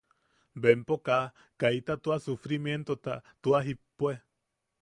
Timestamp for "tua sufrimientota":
2.07-3.21